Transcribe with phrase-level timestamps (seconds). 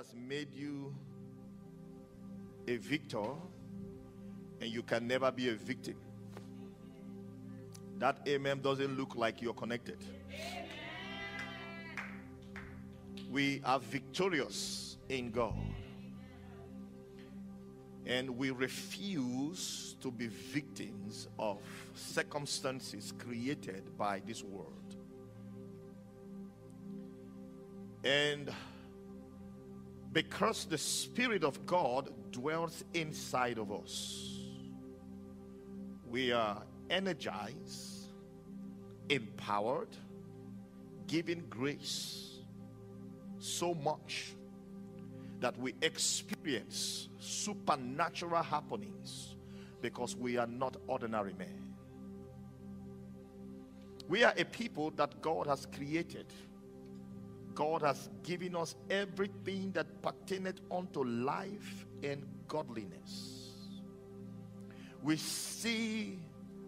[0.00, 0.94] has made you
[2.66, 3.34] a victor
[4.62, 5.96] and you can never be a victim.
[7.98, 9.98] That amen doesn't look like you're connected.
[13.30, 15.58] We are victorious in God.
[18.06, 21.58] And we refuse to be victims of
[21.94, 24.96] circumstances created by this world.
[28.02, 28.50] And
[30.12, 34.40] because the Spirit of God dwells inside of us,
[36.08, 38.08] we are energized,
[39.08, 39.96] empowered,
[41.06, 42.38] given grace
[43.38, 44.32] so much
[45.40, 49.36] that we experience supernatural happenings
[49.80, 51.74] because we are not ordinary men.
[54.08, 56.26] We are a people that God has created.
[57.54, 63.52] God has given us everything that pertaineth unto life and godliness.
[65.02, 66.18] We see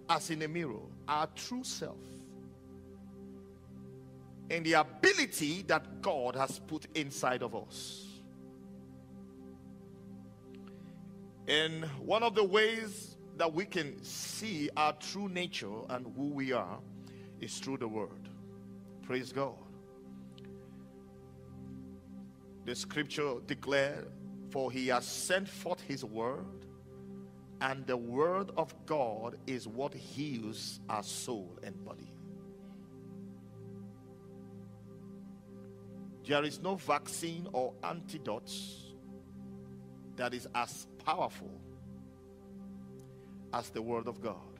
[0.08, 1.98] as in a mirror our true self
[4.50, 8.06] and the ability that God has put inside of us.
[11.48, 16.52] And one of the ways that we can see our true nature and who we
[16.52, 16.78] are
[17.40, 18.28] is through the Word.
[19.02, 19.61] Praise God.
[22.64, 24.08] The scripture declared,
[24.50, 26.66] For he has sent forth his word,
[27.60, 32.12] and the word of God is what heals our soul and body.
[36.26, 38.52] There is no vaccine or antidote
[40.16, 41.60] that is as powerful
[43.52, 44.51] as the word of God.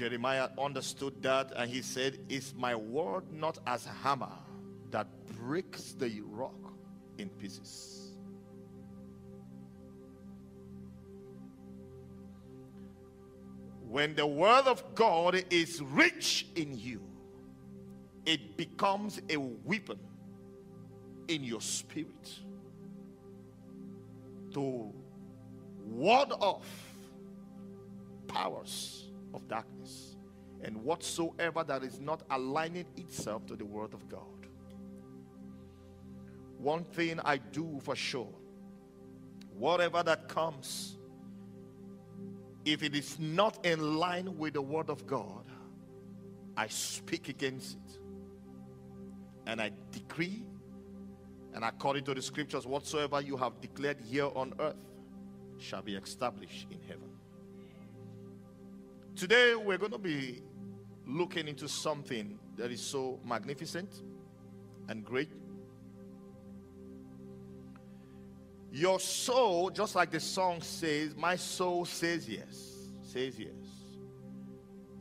[0.00, 4.32] Jeremiah understood that and he said, Is my word not as a hammer
[4.90, 5.06] that
[5.36, 6.72] breaks the rock
[7.18, 8.14] in pieces?
[13.90, 17.02] When the word of God is rich in you,
[18.24, 19.98] it becomes a weapon
[21.28, 22.38] in your spirit
[24.54, 24.94] to
[25.84, 26.64] ward off
[28.28, 30.16] powers of darkness
[30.62, 34.22] and whatsoever that is not aligning itself to the word of God.
[36.58, 38.34] One thing I do for sure
[39.60, 40.96] whatever that comes,
[42.64, 45.44] if it is not in line with the word of God,
[46.56, 47.98] I speak against it.
[49.46, 50.44] And I decree,
[51.52, 54.76] and according to the scriptures, whatsoever you have declared here on earth
[55.58, 57.09] shall be established in heaven.
[59.20, 60.40] Today, we're going to be
[61.06, 64.00] looking into something that is so magnificent
[64.88, 65.28] and great.
[68.72, 73.50] Your soul, just like the song says, my soul says yes, says yes.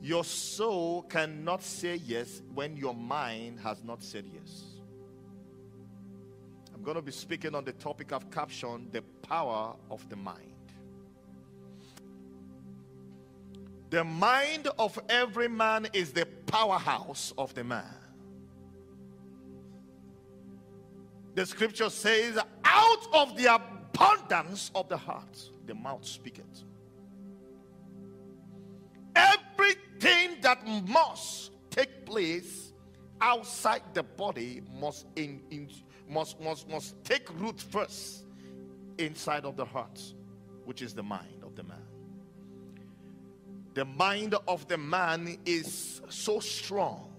[0.01, 4.65] Your soul cannot say yes when your mind has not said yes.
[6.75, 10.48] I'm going to be speaking on the topic I've captioned the power of the mind.
[13.89, 17.85] The mind of every man is the powerhouse of the man.
[21.33, 26.63] The scripture says, out of the abundance of the heart, the mouth speaketh.
[29.15, 32.73] Everything that must take place
[33.21, 35.69] outside the body must in, in
[36.07, 38.25] must must must take root first
[38.97, 40.01] inside of the heart,
[40.65, 41.38] which is the mind
[43.73, 47.13] the mind of the man is so strong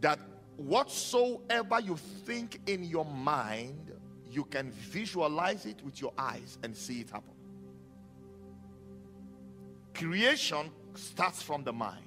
[0.00, 0.18] that
[0.56, 3.92] whatsoever you think in your mind,
[4.30, 7.34] you can visualize it with your eyes and see it happen.
[9.94, 12.06] Creation starts from the mind.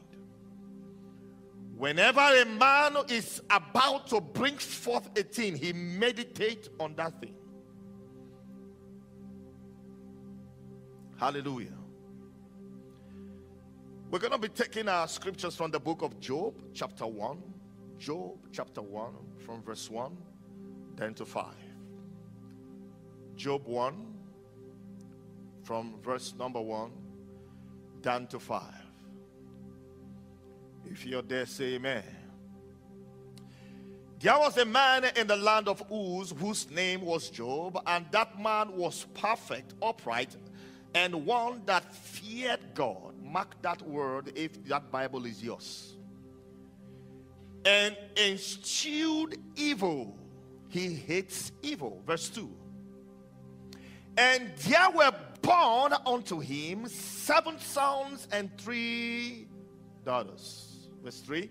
[1.78, 7.36] Whenever a man is about to bring forth a thing, he meditates on that thing.
[11.18, 11.85] Hallelujah.
[14.12, 17.42] We're going to be taking our scriptures from the book of Job, chapter 1.
[17.98, 19.13] Job, chapter 1,
[19.46, 20.16] from verse 1
[20.96, 21.46] then to 5.
[23.36, 24.13] Job 1,
[25.63, 26.92] from verse number 1
[28.02, 28.62] down to 5.
[30.86, 32.04] If you're there, say amen.
[34.19, 38.40] There was a man in the land of Uz whose name was Job, and that
[38.40, 40.36] man was perfect, upright,
[40.94, 43.14] and one that feared God.
[43.36, 45.98] Mark that word if that Bible is yours.
[47.66, 50.18] And eschewed evil.
[50.70, 52.02] He hates evil.
[52.08, 52.50] Verse 2.
[54.16, 59.50] And there were born unto him seven sons and three
[60.06, 60.88] daughters.
[61.04, 61.50] Verse 3.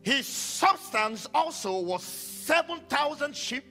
[0.00, 3.64] His substance also was 7,000 sheep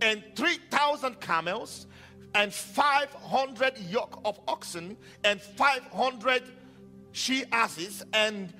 [0.00, 1.86] and 3,000 camels
[2.36, 6.42] and 500 yoke of oxen and 500
[7.10, 8.52] she asses and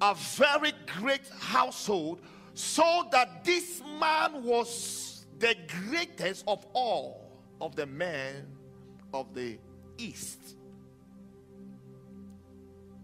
[0.00, 2.20] a very great household
[2.54, 5.56] so that this man was the
[5.88, 8.46] greatest of all of the men
[9.12, 9.58] of the
[9.98, 10.56] east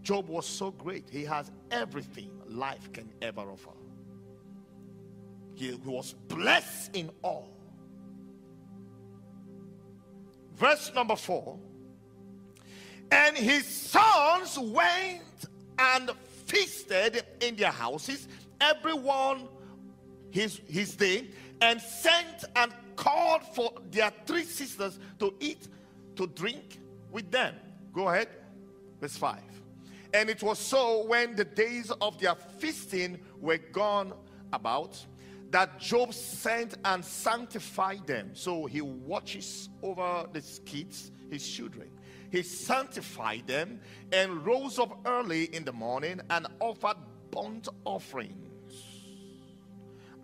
[0.09, 1.07] Job was so great.
[1.07, 3.77] He has everything life can ever offer.
[5.53, 7.58] He was blessed in all.
[10.59, 11.57] Verse number four.
[13.11, 15.45] And his sons went
[15.79, 16.11] and
[16.45, 18.27] feasted in their houses,
[18.59, 19.47] everyone
[20.31, 21.29] his, his day,
[21.61, 25.69] and sent and called for their three sisters to eat,
[26.17, 26.79] to drink
[27.11, 27.55] with them.
[27.93, 28.27] Go ahead.
[28.99, 29.39] Verse 5.
[30.13, 34.13] And it was so when the days of their feasting were gone
[34.51, 35.03] about
[35.51, 38.31] that Job sent and sanctified them.
[38.33, 41.89] So he watches over the kids, his children.
[42.31, 43.79] He sanctified them
[44.11, 46.97] and rose up early in the morning and offered
[47.31, 48.49] burnt offerings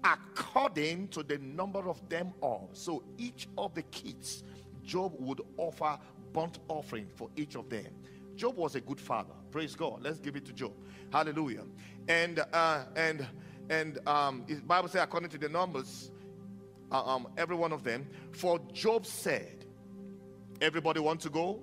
[0.03, 2.69] according to the number of them all.
[2.73, 4.43] So each of the kids,
[4.83, 5.97] Job would offer
[6.31, 7.87] burnt offering for each of them.
[8.35, 9.33] Job was a good father.
[9.49, 10.03] Praise God.
[10.03, 10.73] Let's give it to Job.
[11.11, 11.63] Hallelujah.
[12.07, 13.25] And uh, and
[13.69, 16.11] and um, the Bible says according to the numbers,
[16.91, 18.07] uh, um, every one of them.
[18.31, 19.65] For Job said,
[20.61, 21.61] "Everybody want to go?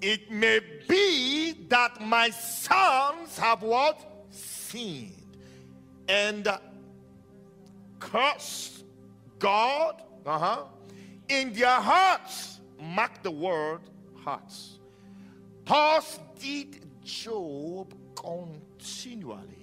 [0.00, 5.36] It may be that my sons have what sinned
[6.08, 6.48] and
[8.00, 8.84] cursed
[9.38, 10.02] God.
[10.26, 10.64] Uh huh.
[11.28, 13.80] In their hearts, mark the word
[14.24, 14.78] hearts."
[15.64, 19.61] Thus did Job continually.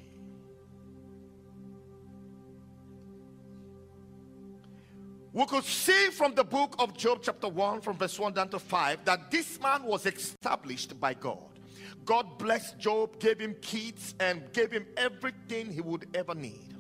[5.32, 8.60] We could see from the book of Job, chapter 1, from verse 1 down to
[8.60, 11.60] 5, that this man was established by God.
[12.04, 16.74] God blessed Job, gave him kids, and gave him everything he would ever need.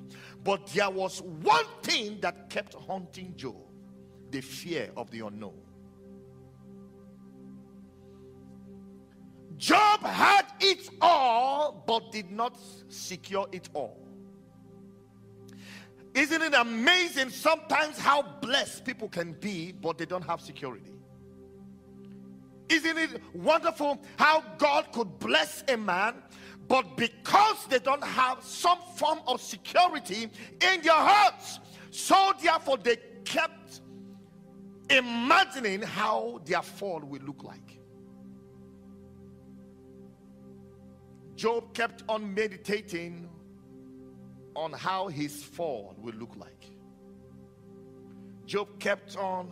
[0.43, 3.55] But there was one thing that kept haunting Job
[4.31, 5.59] the fear of the unknown.
[9.57, 14.08] Job had it all but did not secure it all.
[16.13, 20.91] Isn't it amazing sometimes how blessed people can be but they don't have security?
[22.69, 26.15] Isn't it wonderful how God could bless a man
[26.67, 30.29] but because they don't have some form of security
[30.61, 33.81] in their hearts, so therefore they kept
[34.89, 37.79] imagining how their fall will look like.
[41.35, 43.29] Job kept on meditating
[44.59, 46.69] on how his fall will look like.
[48.45, 49.51] Job kept on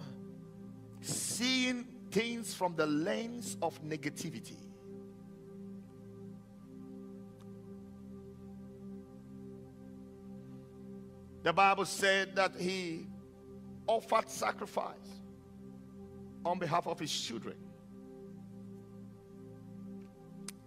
[1.00, 4.58] seeing things from the lens of negativity.
[11.44, 13.08] The Bible said that he
[13.88, 15.22] offered sacrifice
[16.44, 17.56] on behalf of his children.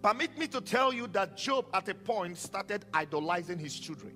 [0.02, 4.14] Permit me to tell you that Job, at a point, started idolizing his children.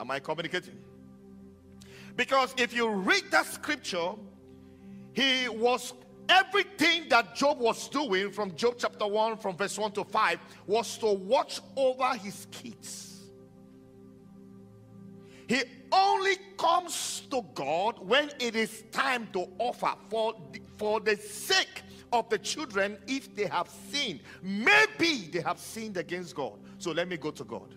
[0.00, 0.78] Am I communicating?
[2.16, 4.12] Because if you read that scripture,
[5.12, 5.94] he was
[6.28, 10.98] everything that Job was doing from Job chapter 1, from verse 1 to 5, was
[10.98, 13.22] to watch over his kids.
[15.46, 21.16] He only comes to God when it is time to offer for the, for the
[21.16, 24.20] sake of the children if they have sinned.
[24.42, 26.58] Maybe they have sinned against God.
[26.78, 27.74] So let me go to God.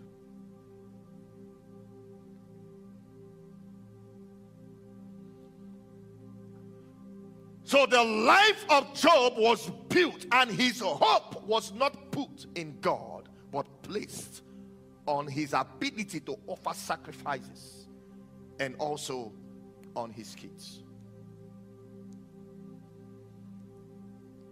[7.72, 13.30] So the life of Job was built, and his hope was not put in God,
[13.50, 14.42] but placed
[15.08, 17.88] on his ability to offer sacrifices
[18.60, 19.32] and also
[19.96, 20.84] on his kids.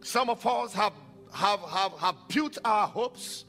[0.01, 0.93] Some of us have,
[1.33, 3.43] have, have, have built our hopes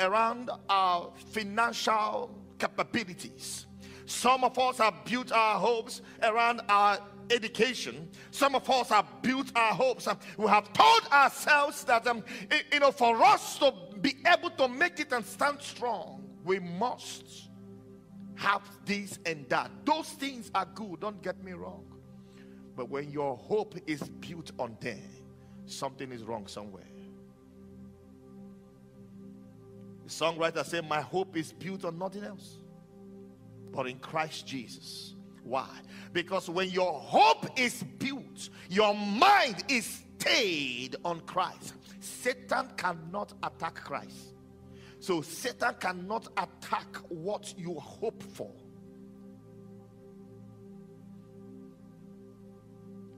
[0.00, 3.66] around our financial capabilities.
[4.06, 6.98] Some of us have built our hopes around our
[7.30, 8.08] education.
[8.30, 10.08] Some of us have built our hopes.
[10.36, 12.24] We have told ourselves that, um,
[12.72, 17.48] you know, for us to be able to make it and stand strong, we must
[18.34, 19.70] have this and that.
[19.84, 21.84] Those things are good, don't get me wrong.
[22.74, 25.00] But when your hope is built on them,
[25.66, 26.82] something is wrong somewhere.
[30.04, 32.58] The songwriter said, My hope is built on nothing else
[33.72, 35.14] but in Christ Jesus.
[35.42, 35.68] Why?
[36.12, 41.74] Because when your hope is built, your mind is stayed on Christ.
[42.00, 44.34] Satan cannot attack Christ.
[45.00, 48.52] So Satan cannot attack what you hope for.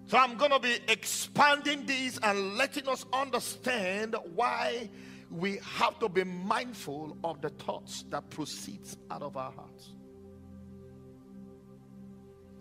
[0.07, 4.89] So I'm going to be expanding this and letting us understand why
[5.31, 9.93] we have to be mindful of the thoughts that proceeds out of our hearts.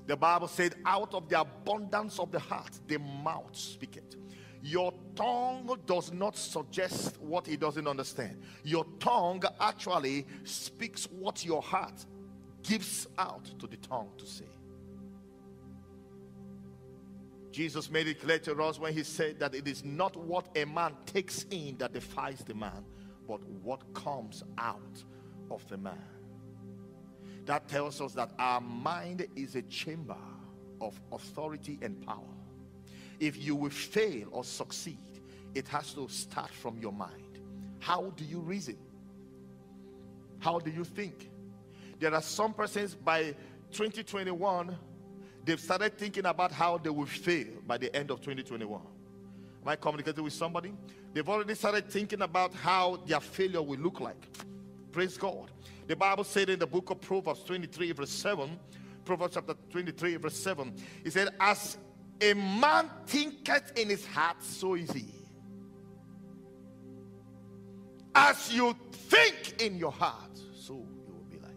[0.05, 4.15] The Bible said, out of the abundance of the heart, the mouth speaketh.
[4.61, 8.41] Your tongue does not suggest what it doesn't understand.
[8.63, 12.05] Your tongue actually speaks what your heart
[12.63, 14.47] gives out to the tongue to say.
[17.51, 20.65] Jesus made it clear to us when he said that it is not what a
[20.65, 22.83] man takes in that defies the man,
[23.27, 25.03] but what comes out
[25.51, 26.12] of the man.
[27.45, 30.17] That tells us that our mind is a chamber
[30.79, 32.19] of authority and power.
[33.19, 34.97] If you will fail or succeed,
[35.55, 37.39] it has to start from your mind.
[37.79, 38.77] How do you reason?
[40.39, 41.29] How do you think?
[41.99, 43.35] There are some persons by
[43.71, 44.77] 2021,
[45.45, 48.81] they've started thinking about how they will fail by the end of 2021.
[49.61, 50.73] Am I communicating with somebody?
[51.13, 54.27] They've already started thinking about how their failure will look like.
[54.91, 55.49] Praise God.
[55.87, 58.57] The Bible said in the book of Proverbs 23, verse 7,
[59.03, 60.73] Proverbs chapter 23, verse 7,
[61.03, 61.77] he said, As
[62.21, 65.05] a man thinketh in his heart, so is he.
[68.15, 71.51] As you think in your heart, so you will be like.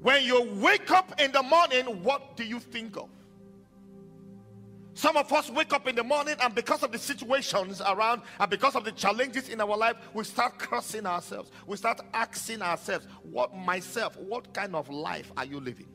[0.00, 3.08] When you wake up in the morning, what do you think of?
[4.94, 8.50] Some of us wake up in the morning and because of the situations around and
[8.50, 11.50] because of the challenges in our life, we start cursing ourselves.
[11.66, 15.88] We start asking ourselves, what myself, what kind of life are you living?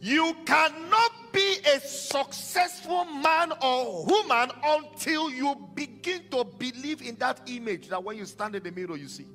[0.00, 7.40] You cannot be a successful man or woman until you begin to believe in that
[7.46, 9.26] image that when you stand in the mirror, you see.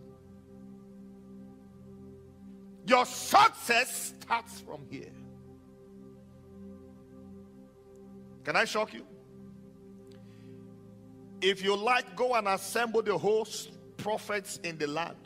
[2.86, 5.12] Your success starts from here.
[8.44, 9.06] Can I shock you?
[11.42, 15.18] If you like, go and assemble the host prophets in the land.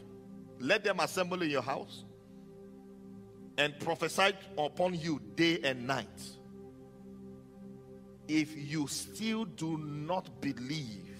[0.60, 2.04] Let them assemble in your house
[3.58, 6.08] and prophesy upon you day and night.
[8.28, 11.16] If you still do not believe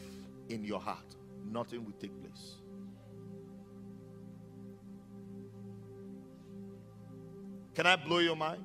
[0.50, 1.16] in your heart,
[1.46, 2.56] nothing will take place.
[7.76, 8.64] Can I blow your mind?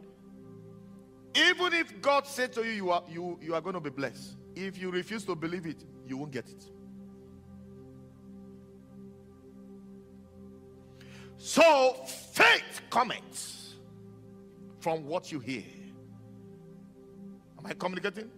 [1.35, 4.37] Even if God said to you, you are, you, you are going to be blessed,
[4.55, 6.65] if you refuse to believe it, you won't get it.
[11.37, 11.95] So
[12.33, 13.77] faith comes
[14.81, 15.65] from what you hear.
[17.59, 18.31] Am I communicating?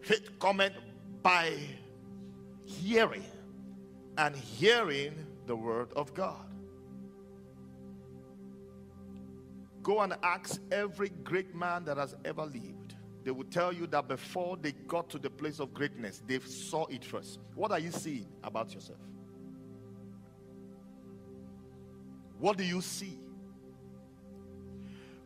[0.00, 0.72] Faith cometh
[1.22, 1.56] by
[2.64, 3.24] hearing,
[4.18, 5.14] and hearing
[5.46, 6.49] the word of God.
[9.82, 12.94] Go and ask every great man that has ever lived.
[13.24, 16.86] They will tell you that before they got to the place of greatness, they saw
[16.86, 17.38] it first.
[17.54, 18.98] What are you seeing about yourself?
[22.38, 23.18] What do you see?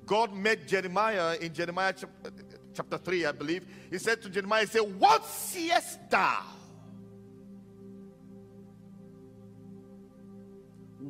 [0.04, 1.94] God met Jeremiah in Jeremiah
[2.24, 2.30] uh,
[2.74, 3.66] chapter 3, I believe.
[3.90, 6.42] He said to Jeremiah, He said, What seest thou?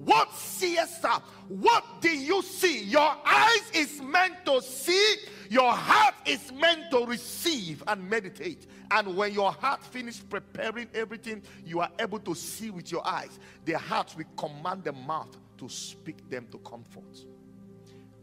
[0.03, 1.23] What seest thou?
[1.49, 2.83] What do you see?
[2.83, 5.17] Your eyes is meant to see,
[5.49, 8.67] your heart is meant to receive and meditate.
[8.91, 13.39] And when your heart finishes preparing everything, you are able to see with your eyes.
[13.67, 17.25] The heart will command the mouth to speak them to comfort.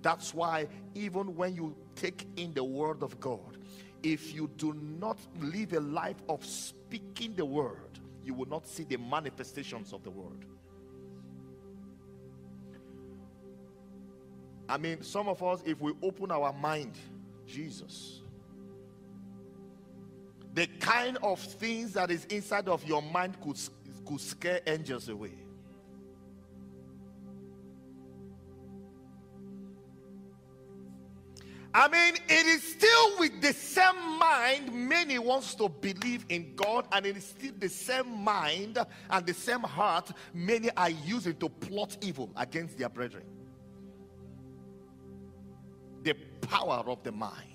[0.02, 3.58] That's why, even when you take in the word of God,
[4.04, 8.84] if you do not live a life of speaking the word, you will not see
[8.84, 10.46] the manifestations of the word.
[14.72, 16.94] I mean, some of us, if we open our mind,
[17.46, 18.22] Jesus,
[20.54, 23.60] the kind of things that is inside of your mind could,
[24.06, 25.34] could scare angels away.
[31.74, 36.88] I mean, it is still with the same mind many wants to believe in God,
[36.94, 38.78] and it is still the same mind
[39.10, 43.24] and the same heart many are using to plot evil against their brethren.
[46.42, 47.48] Power of the mind.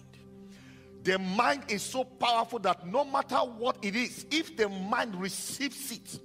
[1.02, 5.92] The mind is so powerful that no matter what it is, if the mind receives
[5.92, 6.18] it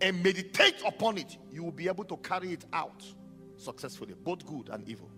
[0.00, 3.04] and meditates upon it, you will be able to carry it out
[3.56, 5.08] successfully, both good and evil.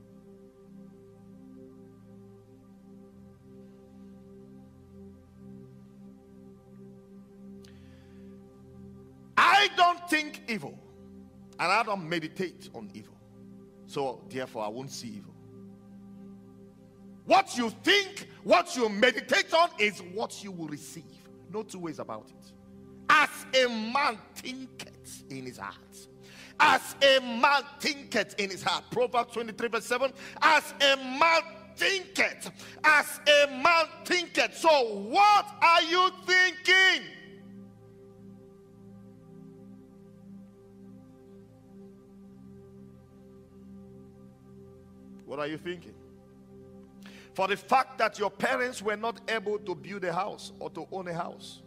[9.39, 10.79] I don't think evil
[11.59, 13.17] and I don't meditate on evil.
[13.87, 15.36] So, therefore, I won't see evil.
[17.27, 21.05] What you think, what you meditate on is what you will receive.
[21.53, 22.53] No two ways about it.
[23.09, 25.75] As a man thinketh in his heart.
[26.59, 28.85] As a man thinketh in his heart.
[28.91, 30.13] Proverbs 23, verse 7.
[30.41, 31.43] As a man
[31.77, 32.51] thinketh.
[32.83, 34.57] As a man thinketh.
[34.57, 37.07] So, what are you thinking?
[45.27, 45.95] What are you thinking?
[47.37, 50.89] For the fact that your parents were not able to build a house or to
[50.91, 51.61] own a house,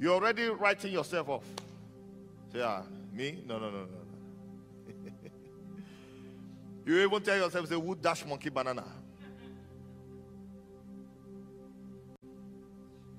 [0.00, 1.44] you're already writing yourself off.
[2.50, 2.80] Say, ah,
[3.12, 3.44] me?
[3.46, 5.02] No, no, no, no.
[6.86, 8.84] you even tell yourself, say, wood dash monkey banana.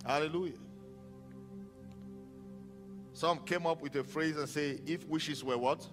[0.04, 0.58] Hallelujah.
[3.14, 5.88] Some came up with a phrase and say, if wishes were what?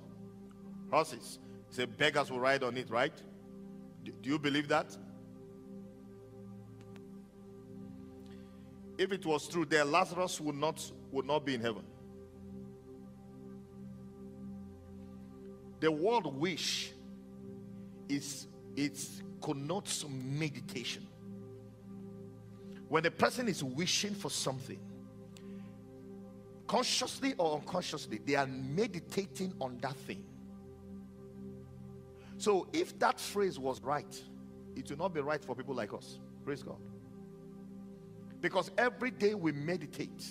[0.91, 1.39] Horses.
[1.69, 3.13] Say beggars will ride on it, right?
[4.03, 4.97] Do you believe that?
[9.01, 11.85] If it was true, then Lazarus would not would not be in heaven.
[15.81, 16.93] The word wish
[18.11, 19.01] is it
[19.41, 21.07] connotes meditation.
[22.91, 24.79] When a person is wishing for something,
[26.67, 30.23] consciously or unconsciously, they are meditating on that thing.
[32.37, 34.23] So if that phrase was right,
[34.77, 36.19] it will not be right for people like us.
[36.45, 36.77] Praise God.
[38.41, 40.27] Because every day we meditate,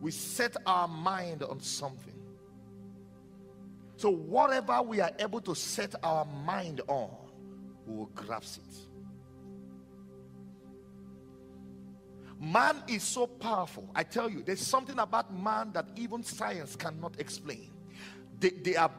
[0.00, 2.14] we set our mind on something.
[3.96, 7.10] So whatever we are able to set our mind on,
[7.86, 8.76] we will grasp it.
[12.40, 13.90] Man is so powerful.
[13.96, 17.72] I tell you, there's something about man that even science cannot explain.
[18.38, 18.90] They, they the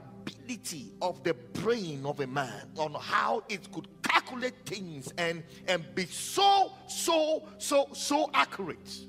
[0.49, 5.83] ability of the brain of a man on how it could calculate things and, and
[5.95, 8.99] be so, so, so, so accurate.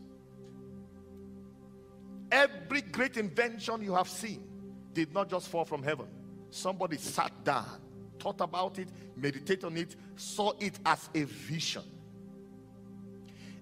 [2.31, 4.46] Every great invention you have seen
[4.92, 6.07] did not just fall from heaven.
[6.51, 7.81] Somebody sat down,
[8.18, 11.83] thought about it, meditated on it, saw it as a vision.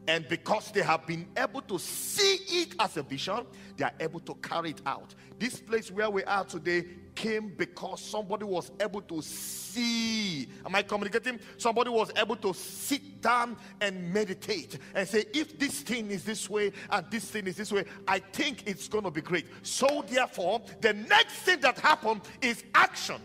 [0.08, 3.44] And because they have been able to see it as a vision,
[3.76, 5.14] they are able to carry it out.
[5.38, 10.48] This place where we are today came because somebody was able to see.
[10.64, 11.38] Am I communicating?
[11.58, 16.48] Somebody was able to sit down and meditate and say, if this thing is this
[16.48, 19.44] way and this thing is this way, I think it's going to be great.
[19.62, 23.20] So, therefore, the next thing that happened is action.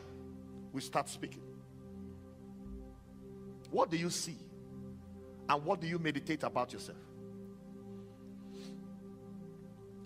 [0.73, 1.43] We start speaking.
[3.71, 4.35] What do you see?
[5.49, 6.97] And what do you meditate about yourself?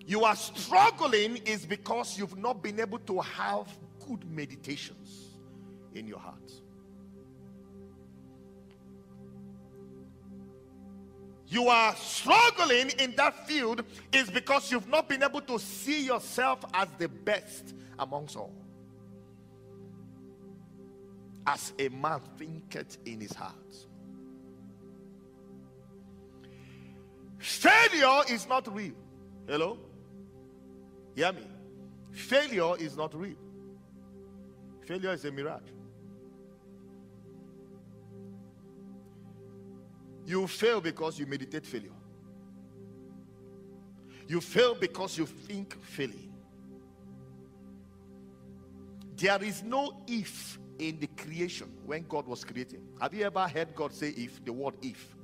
[0.06, 3.68] You are struggling is because you've not been able to have
[4.06, 5.36] good meditations
[5.94, 6.50] in your heart.
[11.46, 16.62] You are struggling in that field is because you've not been able to see yourself
[16.74, 18.54] as the best amongst all.
[21.46, 23.87] As a man thinketh in his heart.
[27.38, 28.94] Failure is not real.
[29.46, 29.78] Hello?
[31.14, 31.46] Hear me.
[32.10, 33.36] Failure is not real.
[34.86, 35.62] Failure is a mirage.
[40.26, 41.92] You fail because you meditate failure.
[44.26, 46.32] You fail because you think failing.
[49.16, 52.86] There is no if in the creation when God was creating.
[53.00, 54.44] Have you ever heard God say if?
[54.44, 55.16] The word if.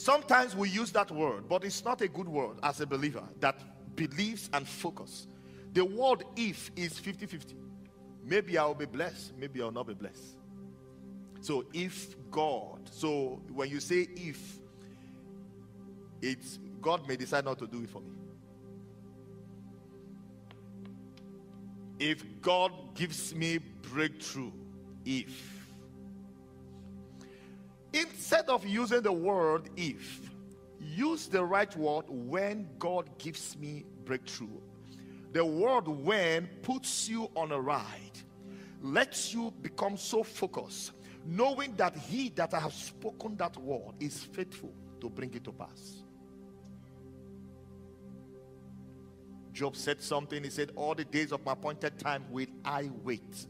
[0.00, 3.60] Sometimes we use that word, but it's not a good word as a believer that
[3.96, 5.26] believes and focus.
[5.74, 7.54] The word if is 50 50.
[8.24, 10.38] Maybe I'll be blessed, maybe I'll not be blessed.
[11.42, 14.40] So if God, so when you say if,
[16.22, 18.08] it's God may decide not to do it for me.
[21.98, 24.52] If God gives me breakthrough,
[25.04, 25.59] if
[27.92, 30.30] instead of using the word if,
[30.80, 34.60] use the right word when God gives me breakthrough.
[35.32, 38.18] The word when puts you on a ride,
[38.82, 40.92] lets you become so focused,
[41.24, 45.52] knowing that he that I have spoken that word is faithful to bring it to
[45.52, 46.02] pass.
[49.52, 50.42] Job said something.
[50.42, 53.46] He said, All the days of my appointed time will I wait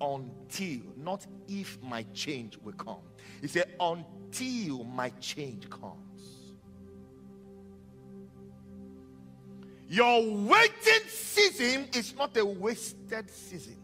[0.00, 3.02] until, not if my change will come.
[3.40, 6.52] He said, Until my change comes.
[9.88, 13.76] Your waiting season is not a wasted season.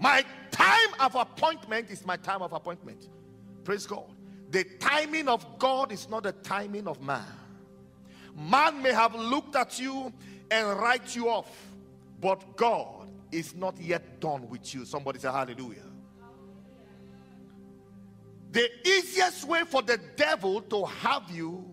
[0.00, 3.08] My time of appointment is my time of appointment.
[3.62, 4.04] Praise God.
[4.50, 7.24] The timing of God is not the timing of man.
[8.36, 10.12] Man may have looked at you
[10.50, 11.73] and write you off,
[12.20, 14.84] but God is not yet done with you.
[14.84, 15.82] Somebody say hallelujah.
[18.52, 21.64] The easiest way for the devil to have you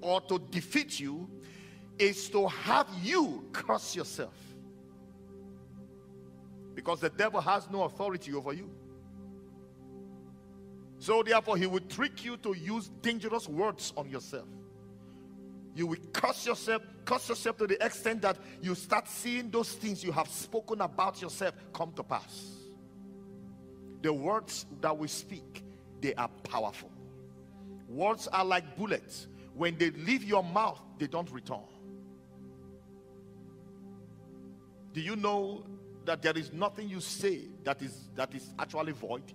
[0.00, 1.28] or to defeat you
[1.98, 4.34] is to have you curse yourself.
[6.74, 8.70] Because the devil has no authority over you.
[11.00, 14.48] So, therefore, he will trick you to use dangerous words on yourself.
[15.78, 20.02] You will curse yourself, curse yourself to the extent that you start seeing those things
[20.02, 22.56] you have spoken about yourself come to pass.
[24.02, 25.62] The words that we speak,
[26.00, 26.90] they are powerful.
[27.88, 29.28] Words are like bullets.
[29.54, 31.62] When they leave your mouth, they don't return.
[34.92, 35.64] Do you know
[36.06, 39.32] that there is nothing you say that is that is actually void?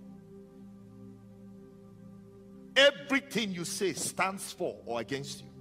[2.76, 5.53] Everything you say stands for or against you.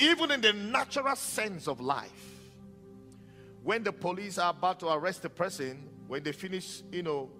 [0.00, 2.38] Even in the natural sense of life,
[3.62, 7.30] when the police are about to arrest the person, when they finish, you know,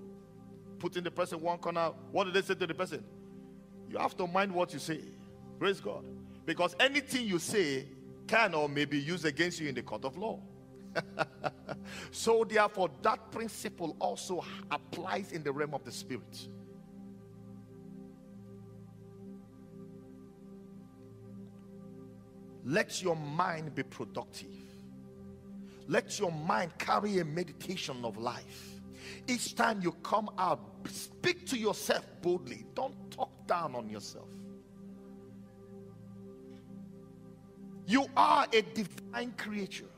[0.79, 3.05] putting the person one corner, what do they say to the person?
[3.89, 5.01] You have to mind what you say.
[5.59, 6.05] Praise God.
[6.45, 7.87] Because anything you say
[8.27, 10.41] can or may be used against you in the court of law.
[12.11, 16.49] so, therefore, that principle also applies in the realm of the spirit.
[22.69, 24.53] Let your mind be productive.
[25.87, 28.83] Let your mind carry a meditation of life.
[29.27, 32.67] Each time you come out, speak to yourself boldly.
[32.75, 34.29] Don't talk down on yourself.
[37.87, 39.89] You are a divine creature.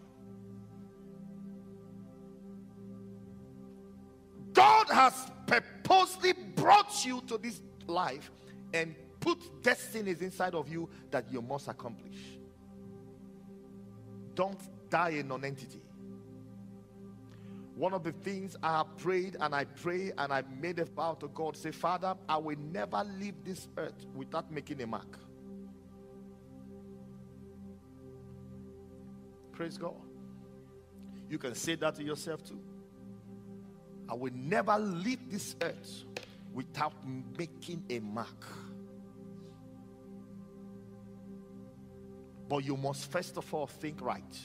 [4.52, 5.12] God has
[5.48, 8.30] purposely brought you to this life
[8.72, 12.39] and put destinies inside of you that you must accomplish.
[14.40, 15.82] Don't die a non-entity.
[17.76, 21.12] One of the things I have prayed and I pray and I made a vow
[21.20, 25.18] to God say, Father, I will never leave this earth without making a mark.
[29.52, 30.00] Praise God.
[31.28, 32.62] You can say that to yourself too.
[34.08, 36.04] I will never leave this earth
[36.54, 36.94] without
[37.36, 38.46] making a mark.
[42.50, 44.38] But you must first of all think right.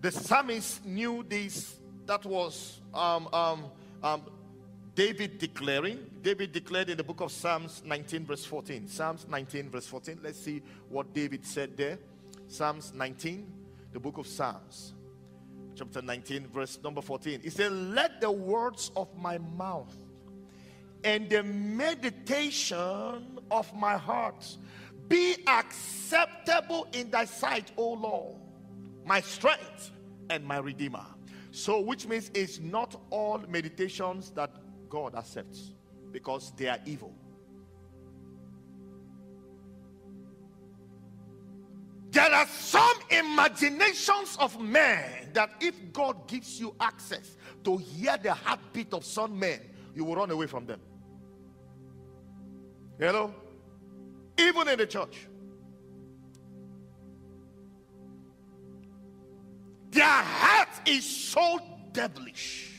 [0.00, 1.80] The psalmist knew this.
[2.06, 3.64] That was um, um,
[4.04, 4.22] um,
[4.94, 5.98] David declaring.
[6.22, 8.86] David declared in the book of Psalms 19, verse 14.
[8.86, 10.20] Psalms 19, verse 14.
[10.22, 11.98] Let's see what David said there.
[12.46, 13.52] Psalms 19,
[13.92, 14.94] the book of Psalms,
[15.74, 17.40] chapter 19, verse number 14.
[17.42, 19.96] He said, Let the words of my mouth
[21.04, 24.56] and the meditation of my heart
[25.08, 28.36] be acceptable in thy sight, O Lord,
[29.04, 29.90] my strength
[30.30, 31.04] and my redeemer.
[31.50, 34.56] So, which means it's not all meditations that
[34.88, 35.72] God accepts
[36.12, 37.14] because they are evil.
[42.10, 48.34] There are some imaginations of men that if God gives you access to hear the
[48.34, 49.60] heartbeat of some men,
[49.94, 50.80] you will run away from them.
[53.02, 53.34] Hello?
[54.38, 55.26] Even in the church.
[59.90, 61.58] Their heart is so
[61.90, 62.70] devilish.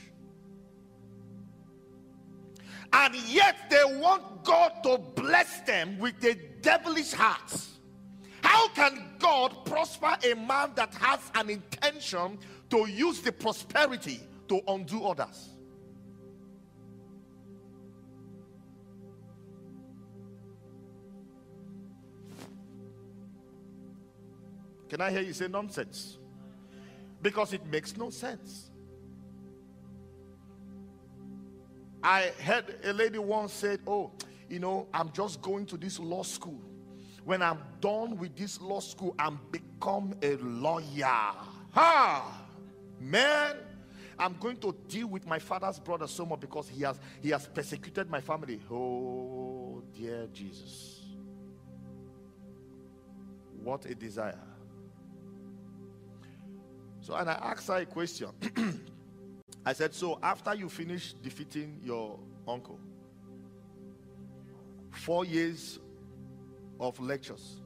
[2.94, 7.58] And yet they want God to bless them with a devilish heart.
[8.42, 14.62] How can God prosper a man that has an intention to use the prosperity to
[14.70, 15.53] undo others?
[24.94, 26.20] Can I hear you say nonsense?
[27.20, 28.70] Because it makes no sense.
[32.04, 34.12] I heard a lady once said, Oh,
[34.48, 36.62] you know, I'm just going to this law school.
[37.24, 41.32] When I'm done with this law school, I'm become a lawyer.
[41.72, 42.46] Ha!
[43.00, 43.56] Man,
[44.20, 47.48] I'm going to deal with my father's brother so much because he has he has
[47.48, 48.60] persecuted my family.
[48.70, 51.02] Oh dear Jesus.
[53.64, 54.53] What a desire.
[57.04, 58.30] So and I asked her a question.
[59.66, 62.80] I said, So after you finish defeating your uncle,
[64.90, 65.80] four years
[66.80, 67.60] of lectures,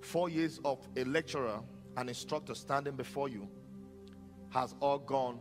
[0.00, 1.58] four years of a lecturer
[1.96, 3.48] and instructor standing before you
[4.50, 5.40] has all gone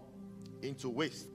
[0.63, 1.27] into waste.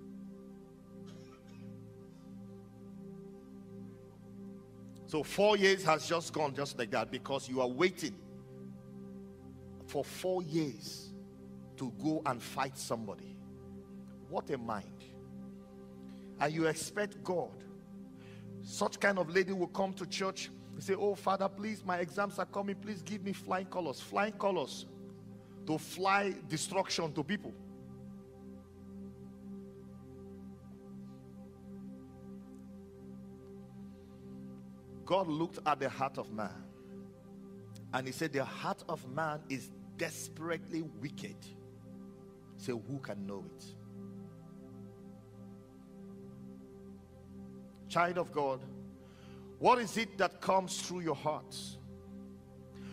[5.07, 8.15] So, four years has just gone just like that because you are waiting
[9.87, 11.10] for four years
[11.81, 13.35] to go and fight somebody.
[14.29, 15.03] What a mind.
[16.39, 17.65] And you expect God.
[18.63, 22.39] Such kind of lady will come to church and say, Oh, Father, please, my exams
[22.39, 22.77] are coming.
[22.77, 23.99] Please give me flying colors.
[23.99, 24.85] Flying colors
[25.67, 27.55] to fly destruction to people.
[35.07, 36.63] God looked at the heart of man
[37.95, 41.37] and he said, The heart of man is desperately wicked.
[42.61, 43.65] So, who can know it?
[47.89, 48.61] Child of God,
[49.59, 51.57] what is it that comes through your heart?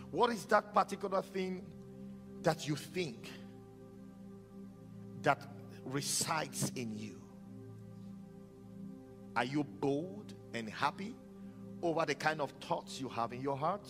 [0.09, 1.65] What is that particular thing
[2.43, 3.29] that you think
[5.21, 5.41] that
[5.83, 7.21] resides in you?
[9.35, 11.13] Are you bold and happy
[11.83, 13.87] over the kind of thoughts you have in your heart?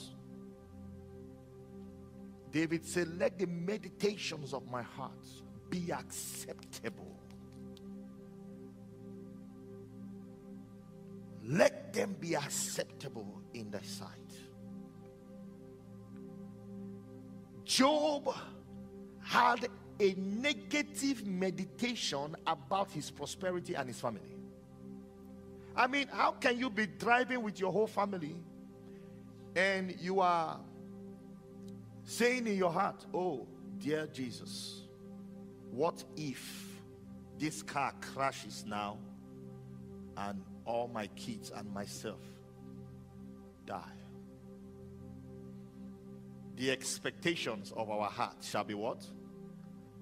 [2.51, 5.27] David said, Let the meditations of my heart
[5.77, 7.15] be acceptable.
[11.43, 14.09] Let them be acceptable in thy sight.
[17.63, 18.33] Job
[19.23, 19.67] had
[19.99, 24.35] a negative meditation about his prosperity and his family.
[25.75, 28.35] I mean, how can you be driving with your whole family
[29.55, 30.59] and you are
[32.03, 34.86] saying in your heart, Oh, dear Jesus,
[35.71, 36.65] what if
[37.37, 38.97] this car crashes now
[40.17, 42.21] and all my kids and myself
[43.65, 43.81] die?
[46.55, 49.05] The expectations of our heart shall be what?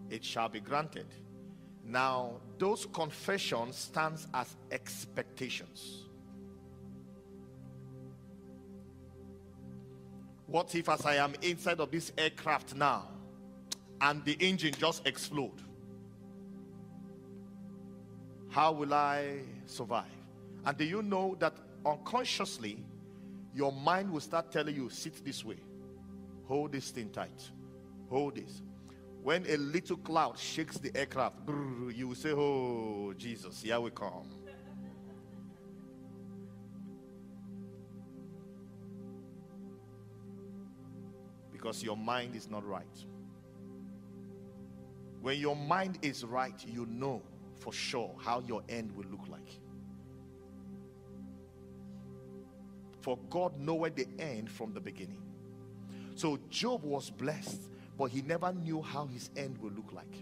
[0.10, 1.08] It shall be granted.
[1.84, 6.06] Now, those confessions stands as expectations.
[10.48, 13.15] What if as I am inside of this aircraft now
[14.02, 15.62] and the engine just explode?
[18.50, 20.06] How will I survive?
[20.66, 21.54] And do you know that
[21.86, 22.84] unconsciously
[23.56, 25.56] your mind will start telling you sit this way.
[26.46, 27.50] Hold this thing tight.
[28.10, 28.62] Hold this.
[29.24, 31.38] When a little cloud shakes the aircraft,
[31.96, 34.30] you will say, Oh, Jesus, here we come.
[41.52, 43.06] Because your mind is not right.
[45.26, 47.20] When your mind is right, you know
[47.58, 49.60] for sure how your end will look like.
[53.02, 55.24] For God knoweth the end from the beginning.
[56.14, 60.14] So Job was blessed, but he never knew how his end will look like.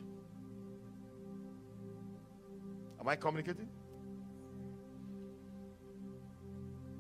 [3.02, 3.68] Am I communicating?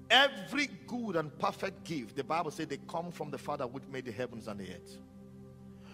[0.09, 4.03] Every good and perfect gift, the Bible said they come from the Father which made
[4.03, 4.97] the heavens and the earth.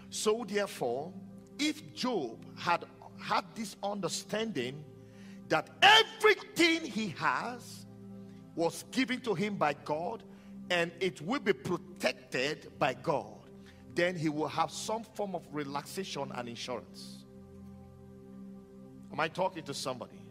[0.10, 1.14] So therefore,
[1.60, 2.86] if Job had
[3.20, 4.84] had this understanding
[5.50, 7.86] that everything he has
[8.56, 10.24] was given to him by God
[10.70, 13.26] and it will be protected by God,
[13.96, 17.26] then he will have some form of relaxation and insurance.
[19.12, 20.22] Am I talking to somebody?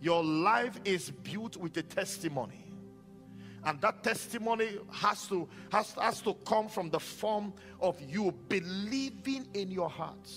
[0.00, 2.67] Your life is built with a testimony.
[3.64, 9.46] And that testimony has to, has, has to come from the form of you believing
[9.54, 10.30] in your heart.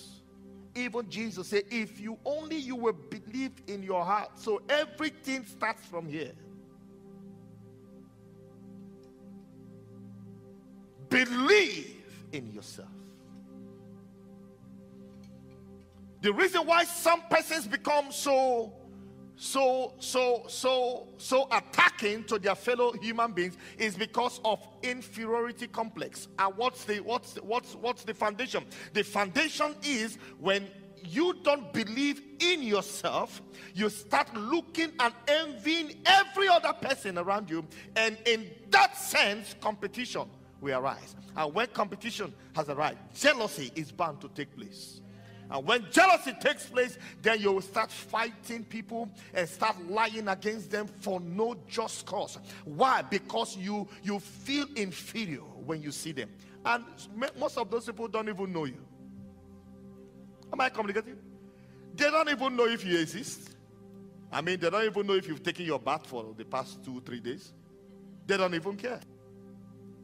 [0.74, 4.30] Even Jesus said, if you only you will believe in your heart.
[4.36, 6.32] So everything starts from here.
[11.08, 11.96] Believe
[12.32, 12.88] in yourself.
[16.22, 18.72] The reason why some persons become so
[19.42, 26.28] so so so so attacking to their fellow human beings is because of inferiority complex.
[26.38, 28.64] And what's the what's what's what's the foundation?
[28.92, 30.68] The foundation is when
[31.04, 33.42] you don't believe in yourself
[33.74, 40.28] you start looking and envying every other person around you and in that sense competition
[40.60, 41.16] will arise.
[41.36, 45.00] And when competition has arrived jealousy is bound to take place
[45.52, 50.70] and when jealousy takes place, then you will start fighting people and start lying against
[50.70, 52.38] them for no just cause.
[52.64, 53.02] Why?
[53.02, 56.30] Because you you feel inferior when you see them.
[56.64, 56.84] And
[57.38, 58.78] most of those people don't even know you.
[60.50, 61.18] Am I communicating?
[61.94, 63.50] They don't even know if you exist.
[64.32, 67.02] I mean, they don't even know if you've taken your bath for the past two,
[67.04, 67.52] three days.
[68.26, 69.00] They don't even care.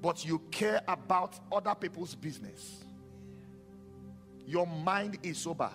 [0.02, 2.84] But you care about other people's business
[4.48, 5.70] your mind is so bad.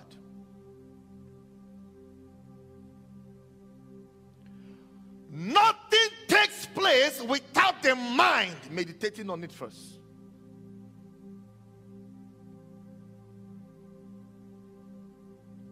[5.30, 10.00] Nothing takes place without the mind meditating on it first.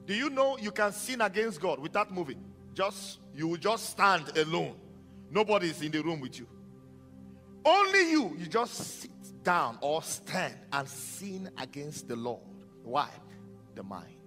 [0.05, 2.43] Do you know you can sin against God without moving?
[2.73, 4.75] Just you will just stand alone.
[5.31, 6.47] Nobody is in the room with you.
[7.65, 12.41] Only you, you just sit down or stand and sin against the Lord.
[12.91, 13.07] Why?
[13.75, 14.17] The mind.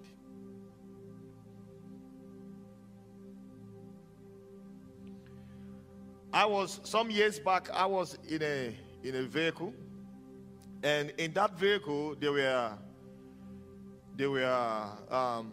[6.32, 9.74] I was some years back, I was in a in a vehicle,
[10.82, 12.72] and in that vehicle there were
[14.16, 15.52] there were um,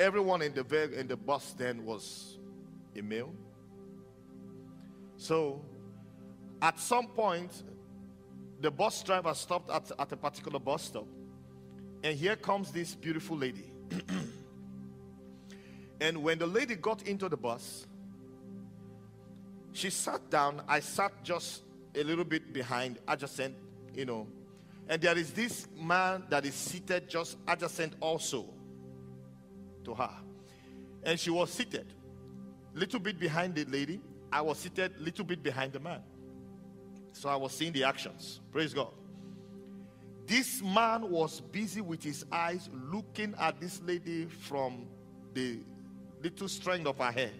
[0.00, 2.38] everyone in the in the bus then was
[2.96, 3.32] a male.
[5.18, 5.64] So
[6.62, 7.62] at some point,
[8.60, 11.06] the bus driver stopped at, at a particular bus stop
[12.02, 13.72] and here comes this beautiful lady.
[16.00, 17.86] and when the lady got into the bus,
[19.72, 20.62] she sat down.
[20.68, 21.62] I sat just
[21.94, 23.54] a little bit behind, adjacent,
[23.94, 24.26] you know.
[24.88, 28.46] And there is this man that is seated just adjacent also
[29.84, 30.10] to her.
[31.02, 31.92] And she was seated
[32.74, 34.00] little bit behind the lady.
[34.32, 36.00] I was seated little bit behind the man.
[37.12, 38.40] So I was seeing the actions.
[38.52, 38.92] Praise God.
[40.28, 44.86] This man was busy with his eyes looking at this lady from
[45.32, 45.60] the
[46.22, 47.30] little strand of her hair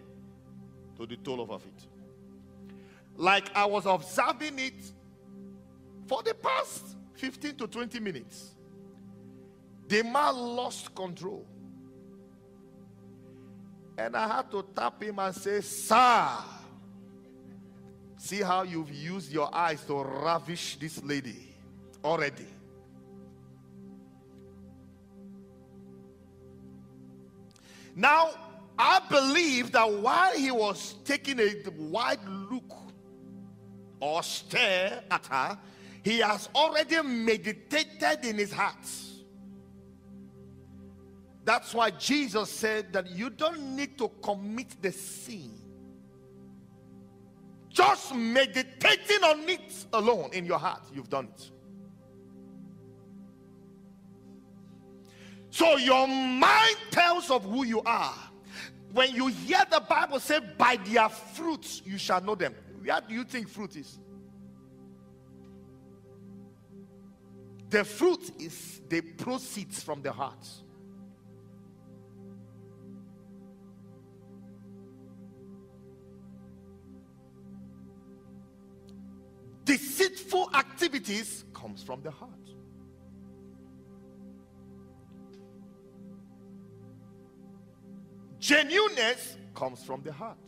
[0.96, 1.86] to the toe of her feet.
[3.14, 4.92] Like I was observing it
[6.06, 8.54] for the past 15 to 20 minutes.
[9.86, 11.44] The man lost control.
[13.98, 16.28] And I had to tap him and say, Sir,
[18.16, 21.54] see how you've used your eyes to ravish this lady
[22.02, 22.46] already.
[27.98, 28.30] Now,
[28.78, 32.72] I believe that while he was taking a wide look
[33.98, 35.58] or stare at her,
[36.04, 38.86] he has already meditated in his heart.
[41.44, 45.50] That's why Jesus said that you don't need to commit the sin.
[47.68, 51.50] Just meditating on it alone in your heart, you've done it.
[55.58, 58.14] So your mind tells of who you are.
[58.92, 62.54] When you hear the Bible say, by their fruits you shall know them.
[62.80, 63.98] Where do you think fruit is?
[67.70, 70.46] The fruit is the proceeds from the heart.
[79.64, 82.30] Deceitful activities comes from the heart.
[88.40, 90.38] Genuineness comes from the heart.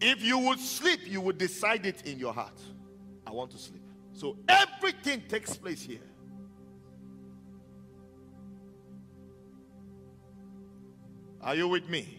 [0.00, 2.58] If you would sleep, you would decide it in your heart.
[3.26, 3.82] I want to sleep.
[4.12, 6.00] So everything takes place here.
[11.42, 12.18] Are you with me?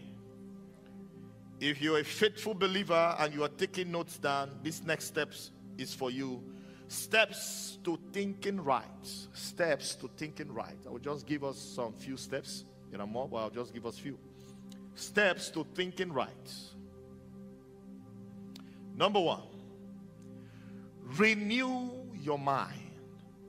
[1.60, 5.94] If you're a faithful believer and you are taking notes down, this next steps is
[5.94, 6.44] for you.
[6.88, 8.86] Steps to thinking right.
[9.34, 10.78] Steps to thinking right.
[10.88, 12.66] I will just give us some few steps.
[12.92, 14.18] You know more, but I'll just give us few
[14.96, 16.54] steps to thinking right.
[18.96, 19.44] Number one,
[21.18, 21.90] renew
[22.22, 22.92] your mind.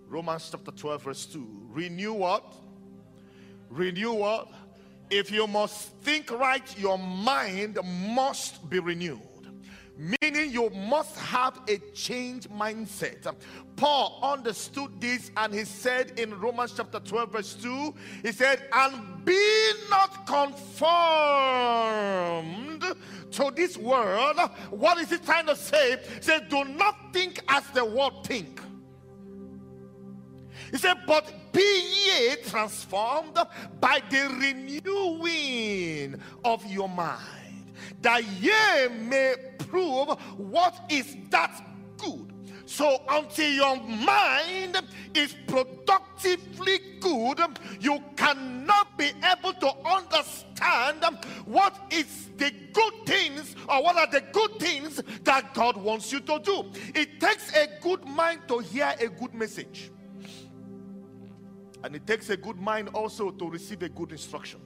[0.08, 1.68] Romans chapter 12, verse 2.
[1.70, 2.54] Renew what?
[3.70, 4.48] Renew what?
[5.10, 7.78] If you must think right, your mind
[8.14, 9.20] must be renewed.
[10.02, 13.32] Meaning you must have a change mindset.
[13.76, 17.94] Paul understood this and he said in Romans chapter 12, verse 2,
[18.24, 20.82] he said, And be not conformed
[23.30, 24.40] to this world.
[24.70, 25.98] What is he trying to say?
[26.16, 28.60] He said, Do not think as the world think.
[30.72, 33.38] He said, But be ye transformed
[33.78, 37.41] by the renewing of your mind,
[38.02, 41.64] that ye may prove what is that
[41.98, 42.32] good.
[42.66, 44.80] So, until your mind
[45.14, 47.40] is productively good,
[47.80, 51.04] you cannot be able to understand
[51.44, 56.20] what is the good things or what are the good things that God wants you
[56.20, 56.64] to do.
[56.94, 59.90] It takes a good mind to hear a good message.
[61.84, 64.60] And it takes a good mind also to receive a good instruction.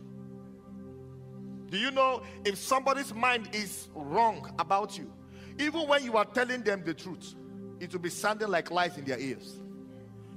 [1.68, 5.12] Do you know if somebody's mind is wrong about you,
[5.58, 7.34] even when you are telling them the truth,
[7.80, 9.56] it will be sounding like lies in their ears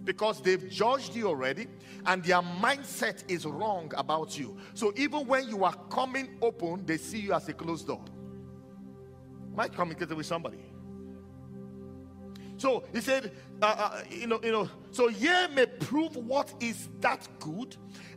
[0.04, 1.68] because they've judged you already
[2.06, 4.58] and their mindset is wrong about you.
[4.74, 8.04] So even when you are coming open, they see you as a closed door.
[9.56, 10.60] Might communicate with somebody.
[12.58, 16.90] So he said, uh, uh, you know, you know, so ye may prove what is
[17.00, 17.76] that good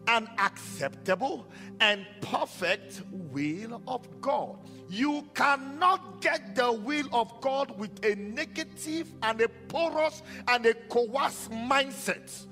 [0.08, 1.46] and acceptable
[1.80, 4.58] and perfect will of God.
[4.88, 10.74] You cannot get the will of God with a negative and a porous and a
[10.74, 12.46] coerced mindset.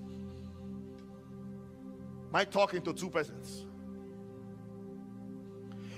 [2.28, 3.66] Am I talking to two persons?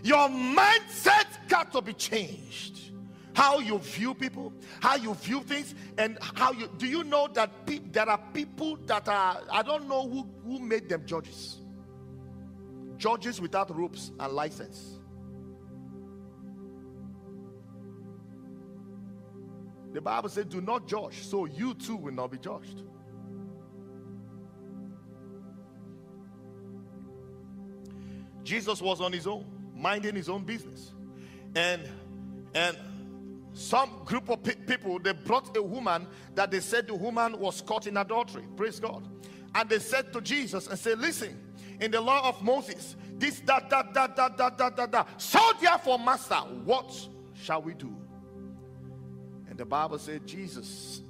[0.03, 2.92] Your mindset got to be changed
[3.35, 7.67] how you view people, how you view things, and how you do you know that
[7.67, 11.59] pe- there are people that are I don't know who, who made them judges.
[12.97, 14.99] Judges without ropes and license.
[19.93, 22.83] The Bible says, Do not judge, so you too will not be judged.
[28.43, 29.45] Jesus was on his own,
[29.77, 30.93] minding his own business.
[31.55, 31.83] And
[32.55, 32.77] and
[33.55, 37.61] some group of pe- people they brought a woman that they said the woman was
[37.61, 38.45] caught in adultery.
[38.57, 39.09] Praise god.
[39.55, 41.39] And they said to jesus and said listen
[41.81, 45.21] in the law of moses this that that that that that that that, that.
[45.21, 47.95] so therefore master what shall we do?
[49.49, 51.03] And the bible said jesus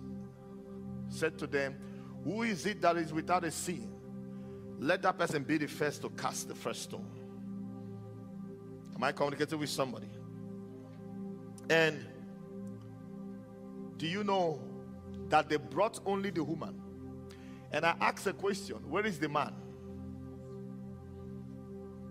[1.09, 1.77] said to them
[2.25, 3.89] who is it that is without a sin?
[4.79, 7.09] Let that person be the first to cast the first stone.
[8.95, 10.09] Am i communicating with somebody?
[11.71, 12.05] And
[14.03, 14.59] do you know
[15.29, 16.75] that they brought only the woman?
[17.71, 19.55] And I asked a question where is the man?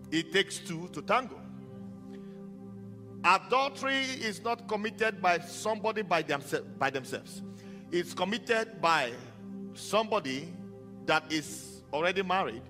[0.10, 1.38] It takes two to tango.
[3.26, 7.42] Adultery is not committed by somebody by, themse- by themselves,
[7.92, 9.12] it's committed by
[9.74, 10.48] somebody
[11.08, 12.64] that is already married,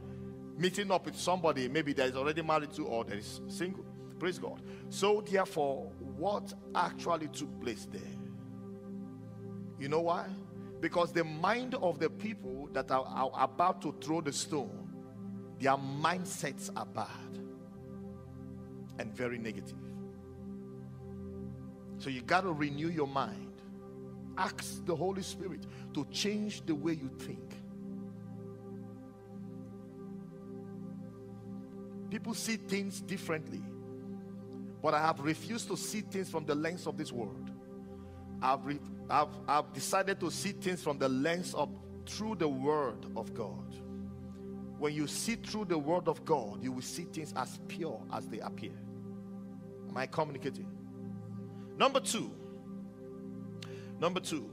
[0.58, 3.86] meeting up with somebody maybe that is already married to or that is single.
[4.18, 4.64] Praise God.
[4.90, 8.02] So, therefore, what actually took place there?
[9.82, 10.28] You know why?
[10.80, 14.94] Because the mind of the people that are, are about to throw the stone,
[15.60, 17.08] their mindsets are bad
[19.00, 19.80] and very negative.
[21.98, 23.54] So you got to renew your mind.
[24.38, 25.66] Ask the Holy Spirit
[25.96, 27.56] to change the way you think.
[32.12, 33.64] People see things differently,
[34.80, 37.50] but I have refused to see things from the lens of this world.
[38.44, 38.80] I've, re-
[39.12, 41.70] I've, I've decided to see things from the lens of
[42.06, 43.76] through the Word of God.
[44.78, 48.28] When you see through the Word of God, you will see things as pure as
[48.28, 48.74] they appear.
[49.90, 50.66] Am I communicating?
[51.78, 52.32] Number two.
[54.00, 54.50] Number two.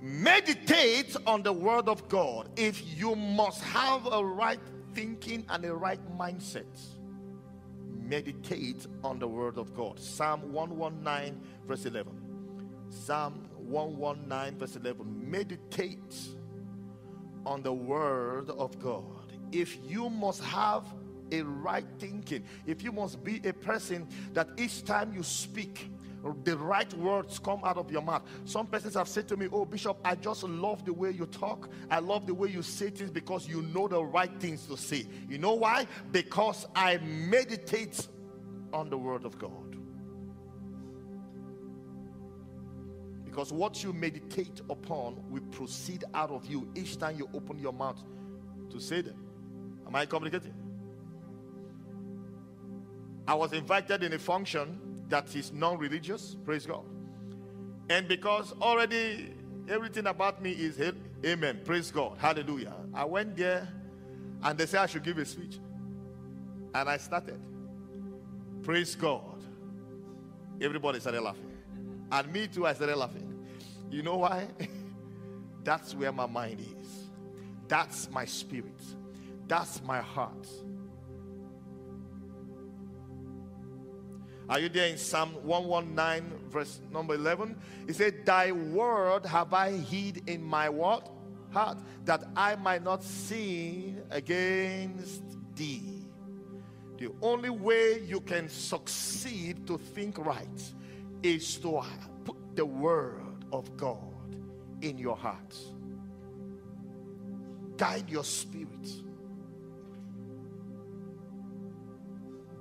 [0.00, 2.48] Meditate on the Word of God.
[2.56, 4.60] If you must have a right
[4.94, 6.64] thinking and a right mindset,
[7.96, 9.98] meditate on the Word of God.
[9.98, 12.12] Psalm 119, verse 11.
[12.90, 15.30] Psalm 119, verse 11.
[15.30, 16.16] Meditate
[17.46, 19.32] on the Word of God.
[19.52, 20.84] If you must have
[21.30, 25.90] a right thinking, if you must be a person that each time you speak,
[26.44, 28.22] the right words come out of your mouth.
[28.44, 31.70] Some persons have said to me, Oh, Bishop, I just love the way you talk.
[31.90, 35.06] I love the way you say things because you know the right things to say.
[35.28, 35.86] You know why?
[36.10, 38.08] Because I meditate
[38.72, 39.67] on the Word of God.
[43.38, 47.72] Because what you meditate upon will proceed out of you each time you open your
[47.72, 48.02] mouth
[48.68, 49.14] to say them.
[49.86, 50.52] Am I communicating?
[53.28, 56.84] I was invited in a function that is non religious, praise God.
[57.88, 59.32] And because already
[59.68, 60.80] everything about me is
[61.24, 62.74] amen, praise God, hallelujah.
[62.92, 63.68] I went there
[64.42, 65.60] and they said I should give a speech.
[66.74, 67.40] And I started,
[68.64, 69.44] praise God.
[70.60, 71.52] Everybody started laughing.
[72.10, 73.27] And me too, I started laughing.
[73.90, 74.48] You know why?
[75.64, 77.10] That's where my mind is.
[77.66, 78.82] That's my spirit.
[79.46, 80.46] That's my heart.
[84.48, 87.54] Are you there in Psalm 119, verse number 11?
[87.86, 91.10] He said, Thy word have I hid in my what?
[91.50, 95.22] Heart, that I might not sin against
[95.54, 96.06] thee.
[96.98, 100.72] The only way you can succeed to think right
[101.22, 101.82] is to
[102.24, 104.36] put the word of God
[104.82, 105.56] in your heart.
[107.76, 108.88] Guide your spirit.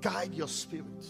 [0.01, 1.05] Guide your spirit.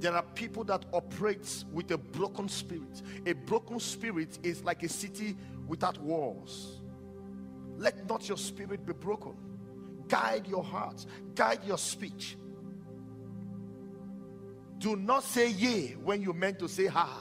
[0.00, 3.02] There are people that operate with a broken spirit.
[3.26, 5.36] A broken spirit is like a city
[5.66, 6.80] without walls.
[7.76, 9.34] Let not your spirit be broken.
[10.08, 12.36] Guide your heart, guide your speech.
[14.80, 17.18] Do not say yea when you meant to say ha.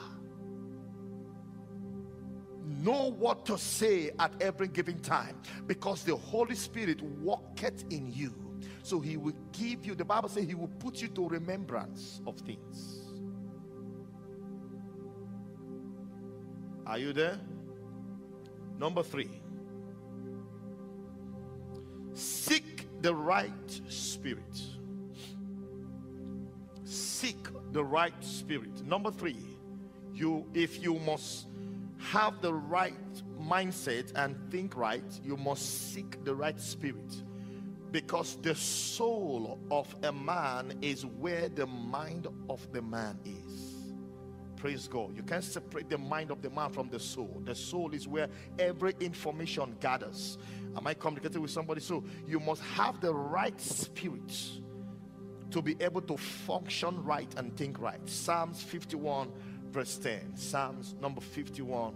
[2.65, 5.35] Know what to say at every given time
[5.67, 8.33] because the Holy Spirit walketh in you.
[8.81, 12.37] So he will give you, the Bible says, he will put you to remembrance of
[12.37, 13.09] things.
[16.85, 17.39] Are you there?
[18.79, 19.41] Number three,
[22.13, 24.78] seek the right spirit.
[27.19, 28.85] Seek the right spirit.
[28.85, 29.35] Number three,
[30.13, 31.47] you if you must
[31.97, 32.93] have the right
[33.37, 37.23] mindset and think right, you must seek the right spirit
[37.91, 43.75] because the soul of a man is where the mind of the man is.
[44.55, 45.13] Praise God.
[45.17, 47.41] You can't separate the mind of the man from the soul.
[47.43, 50.37] The soul is where every information gathers.
[50.73, 51.81] Am I communicating with somebody?
[51.81, 54.31] So you must have the right spirit
[55.51, 57.99] to be able to function right and think right.
[58.07, 59.31] Psalms 51,
[59.71, 60.35] verse 10.
[60.35, 61.93] Psalms number 51,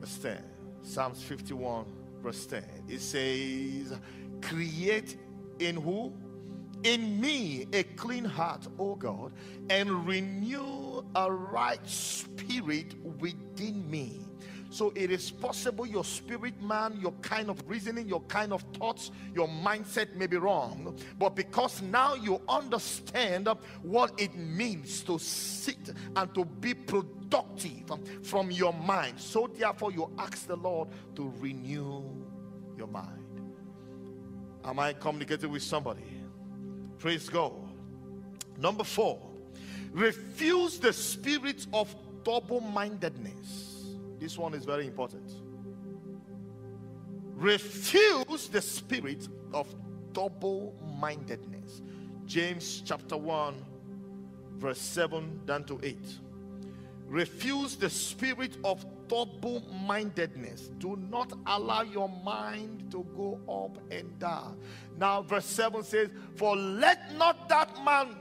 [0.00, 0.42] verse 10.
[0.82, 1.86] Psalms 51,
[2.22, 2.64] verse 10.
[2.88, 3.98] It says,
[4.40, 5.16] Create
[5.58, 6.12] in who?
[6.84, 9.32] In me a clean heart, O God,
[9.68, 14.27] and renew a right spirit within me.
[14.70, 19.10] So it is possible your spirit man, your kind of reasoning, your kind of thoughts,
[19.34, 20.98] your mindset may be wrong.
[21.18, 23.48] But because now you understand
[23.82, 27.92] what it means to sit and to be productive
[28.22, 32.02] from your mind, so therefore you ask the Lord to renew
[32.76, 33.24] your mind.
[34.64, 36.02] Am I communicating with somebody?
[36.98, 37.54] Praise God.
[38.58, 39.20] Number four,
[39.92, 43.67] refuse the spirit of double mindedness.
[44.18, 45.30] This one is very important.
[47.34, 49.72] Refuse the spirit of
[50.12, 51.82] double mindedness.
[52.26, 53.64] James chapter 1,
[54.56, 55.96] verse 7 down to 8.
[57.06, 60.68] Refuse the spirit of double mindedness.
[60.78, 64.58] Do not allow your mind to go up and down.
[64.98, 68.16] Now, verse 7 says, For let not that man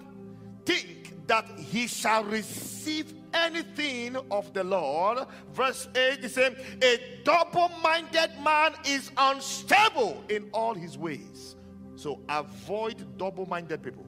[0.66, 5.28] think that he shall receive anything of the Lord.
[5.54, 11.56] Verse 8 is saying, A double minded man is unstable in all his ways.
[11.96, 14.06] So avoid double minded people.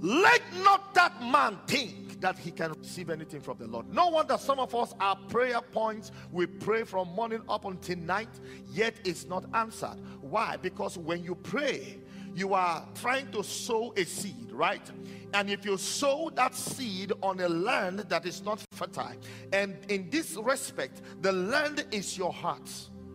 [0.00, 3.92] Let not that man think that he can receive anything from the Lord.
[3.92, 8.30] No wonder some of us, our prayer points, we pray from morning up until night,
[8.72, 9.98] yet it's not answered.
[10.22, 10.56] Why?
[10.56, 11.98] Because when you pray,
[12.34, 14.90] you are trying to sow a seed, right?
[15.34, 19.16] And if you sow that seed on a land that is not fertile,
[19.52, 22.70] and in this respect, the land is your heart.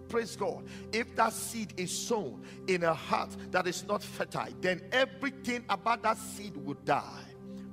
[0.08, 0.66] Praise God.
[0.94, 6.04] If that seed is sown in a heart that is not fertile, then everything about
[6.04, 7.29] that seed will die.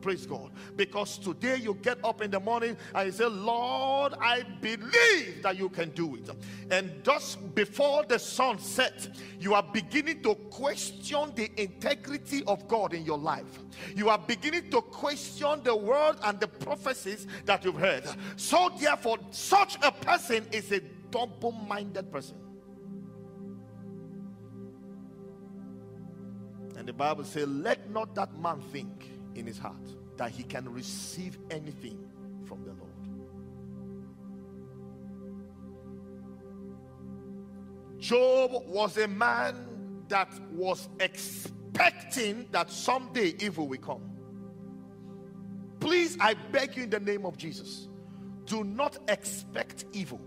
[0.06, 0.52] Praise God.
[0.76, 5.58] Because today you get up in the morning and you say, Lord, I believe that
[5.58, 6.30] you can do it.
[6.70, 9.08] And just before the sun sets,
[9.40, 13.58] you are beginning to question the integrity of God in your life.
[13.96, 18.04] You are beginning to question the word and the prophecies that you've heard.
[18.36, 20.78] So, therefore, such a person is a
[21.10, 22.36] double minded person.
[26.76, 29.74] And the Bible says, Let not that man think in his heart
[30.16, 31.98] that he can receive anything
[32.44, 32.92] from the Lord.
[37.98, 44.02] Job was a man that was expecting that someday evil will come.
[45.80, 47.88] Please, I beg you in the name of Jesus,
[48.44, 50.20] do not expect evil.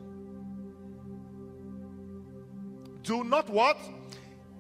[3.03, 3.77] Do not what?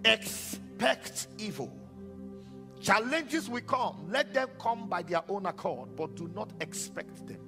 [0.05, 1.71] Expect evil.
[2.79, 4.07] Challenges will come.
[4.09, 7.39] Let them come by their own accord, but do not expect them.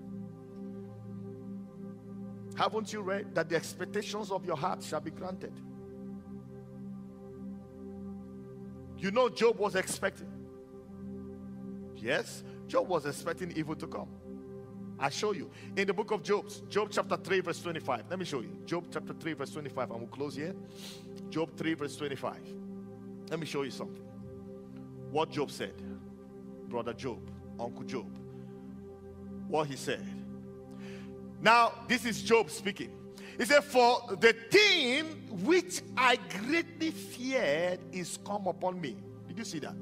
[2.58, 5.54] Haven't you read that the expectations of your heart shall be granted?
[8.98, 10.32] You know, Job was expecting.
[11.96, 14.10] Yes, Job was expecting evil to come.
[15.00, 18.04] I show you in the book of Job, Job chapter 3, verse 25.
[18.10, 18.56] Let me show you.
[18.66, 19.90] Job chapter 3, verse 25.
[19.90, 20.54] And we'll close here.
[21.30, 22.38] Job 3, verse 25.
[23.32, 24.11] Let me show you something.
[25.12, 25.74] What Job said,
[26.70, 27.20] brother Job,
[27.60, 28.08] Uncle Job.
[29.48, 30.06] What he said.
[31.42, 32.92] Now, this is Job speaking.
[33.38, 35.06] He said, For the thing
[35.44, 38.96] which I greatly feared is come upon me.
[39.28, 39.76] Did you see that?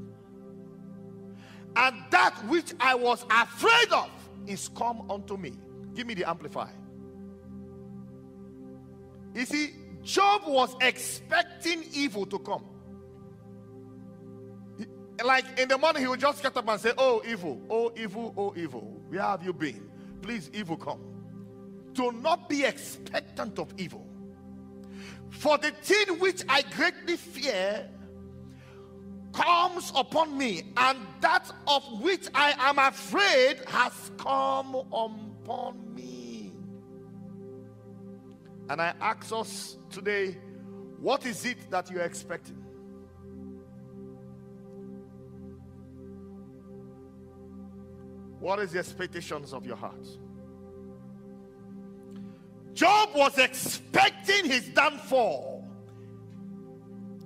[1.75, 4.09] And that which I was afraid of
[4.47, 5.53] is come unto me.
[5.93, 6.73] Give me the amplifier.
[9.36, 12.63] You see, Job was expecting evil to come.
[15.24, 18.34] Like in the morning, he would just get up and say, Oh, evil, oh, evil,
[18.38, 19.01] oh, evil.
[19.09, 19.89] Where have you been?
[20.22, 20.99] Please, evil, come.
[21.93, 24.05] Do not be expectant of evil.
[25.30, 27.89] For the thing which I greatly fear
[29.34, 36.53] comes upon me, and that of which I am afraid has come upon me.
[38.70, 40.38] And I ask us today,
[40.99, 42.57] what is it that you're expecting?
[48.39, 50.05] What is the expectations of your heart?
[52.73, 55.67] Job was expecting his downfall.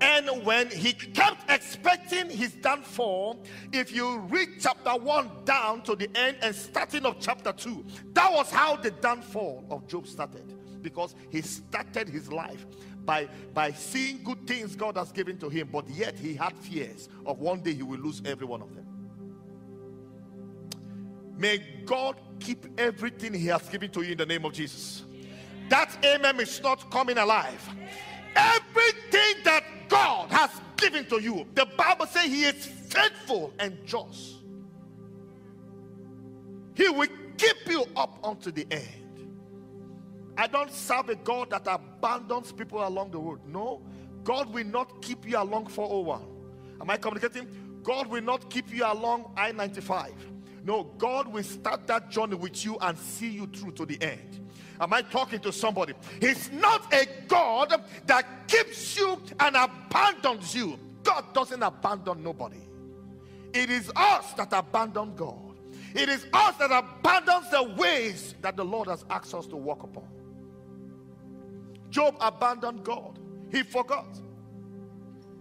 [0.01, 6.09] And when he kept expecting his downfall, if you read chapter 1 down to the
[6.17, 10.53] end and starting of chapter 2, that was how the downfall of Job started.
[10.81, 12.65] Because he started his life
[13.05, 17.07] by, by seeing good things God has given to him, but yet he had fears
[17.25, 18.85] of one day he will lose every one of them.
[21.37, 25.03] May God keep everything he has given to you in the name of Jesus.
[25.69, 27.67] That amen is not coming alive.
[28.35, 34.35] Everything that God has given to you, the Bible says He is faithful and just.
[36.75, 37.07] He will
[37.37, 39.03] keep you up unto the end.
[40.35, 43.39] I don't serve a God that abandons people along the road.
[43.45, 43.81] No,
[44.23, 46.21] God will not keep you along 401.
[46.81, 47.47] Am I communicating?
[47.83, 50.13] God will not keep you along I 95.
[50.63, 54.39] No, God will start that journey with you and see you through to the end.
[54.79, 55.93] Am I talking to somebody?
[56.19, 60.79] He's not a God that keeps you and abandons you.
[61.03, 62.61] God doesn't abandon nobody.
[63.53, 65.59] It is us that abandon God.
[65.93, 69.83] It is us that abandons the ways that the Lord has asked us to walk
[69.83, 70.07] upon.
[71.89, 73.19] Job abandoned God.
[73.51, 74.19] He forgot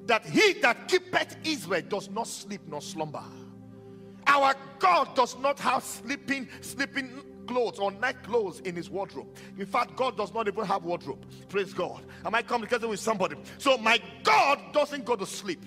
[0.07, 3.23] that he that keepeth Israel does not sleep nor slumber.
[4.33, 9.29] Our God does not have sleeping, sleeping clothes or night clothes in his wardrobe.
[9.59, 11.27] In fact, God does not even have wardrobe.
[11.51, 12.03] Praise God.
[12.25, 13.37] Am I communicating with somebody?
[13.59, 15.63] So my God doesn't go to sleep.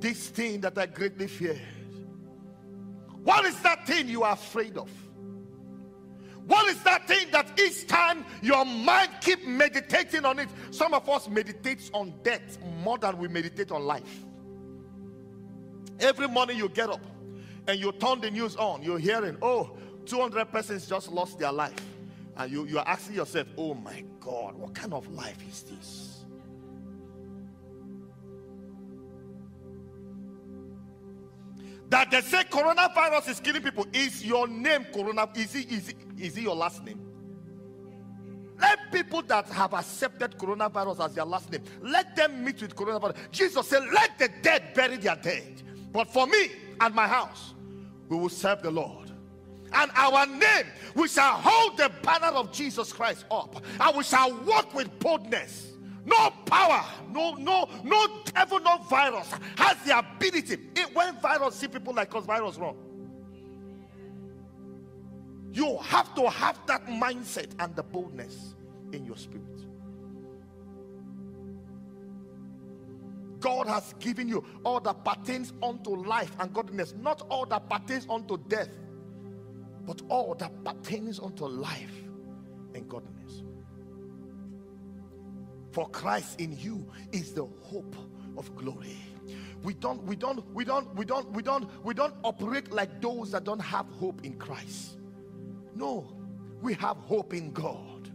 [0.00, 1.60] This thing that I greatly fear.
[3.22, 4.90] What is that thing you are afraid of?
[6.48, 10.48] What is that thing that each time your mind keep meditating on it?
[10.72, 14.24] Some of us meditates on death more than we meditate on life.
[16.00, 17.04] Every morning you get up
[17.66, 19.76] and you turn the news on, you're hearing, oh,
[20.06, 21.74] 200 persons just lost their life.
[22.36, 26.24] And you, you are asking yourself, oh my God, what kind of life is this?
[31.90, 33.86] That they say coronavirus is killing people.
[33.92, 35.28] Is your name corona?
[35.34, 36.98] Is it, is it, is it your last name?
[38.58, 43.16] Let people that have accepted coronavirus as their last name, let them meet with coronavirus.
[43.30, 45.62] Jesus said, Let the dead bury their dead.
[45.92, 47.54] But for me and my house,
[48.08, 49.10] we will serve the Lord.
[49.74, 54.34] And our name, we shall hold the banner of Jesus Christ up, and we shall
[54.44, 55.72] walk with boldness.
[56.04, 60.58] No power, no, no, no devil, no virus has the ability.
[60.74, 62.76] It, when virus see people like us, virus wrong.
[65.52, 68.54] You have to have that mindset and the boldness
[68.92, 69.66] in your spirit.
[73.42, 78.06] God has given you all that pertains unto life and godliness, not all that pertains
[78.08, 78.70] unto death,
[79.84, 81.92] but all that pertains unto life
[82.74, 83.42] and godliness.
[85.72, 87.96] For Christ in you is the hope
[88.38, 88.96] of glory.
[89.62, 93.32] We don't, we don't, we don't, we don't, we don't, we don't operate like those
[93.32, 94.98] that don't have hope in Christ.
[95.74, 96.12] No,
[96.60, 98.10] we have hope in God.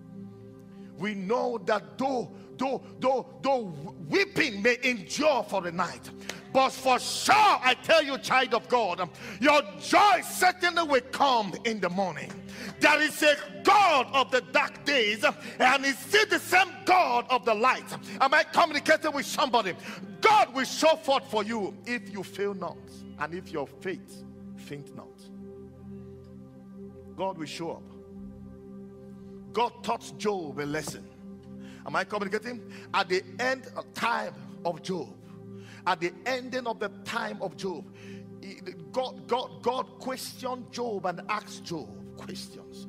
[0.98, 3.74] We know that though, though, though, though
[4.10, 6.10] weeping may endure for the night,
[6.54, 11.80] but for sure, I tell you, child of God, your joy certainly will come in
[11.80, 12.32] the morning.
[12.80, 15.24] There is a God of the dark days,
[15.60, 17.92] and is still the same God of the light.
[18.22, 19.74] Am I communicating with somebody?
[20.22, 22.78] God will show forth for you if you fail not,
[23.20, 24.24] and if your faith
[24.58, 25.08] faint not.
[27.16, 27.84] God will show up.
[29.54, 31.04] God taught Job a lesson.
[31.88, 32.62] Am I communicating?
[32.94, 34.34] At the end of time
[34.66, 35.16] of Job,
[35.86, 37.86] at the ending of the time of Job,
[38.92, 42.88] God, God, God questioned Job and asked Job questions.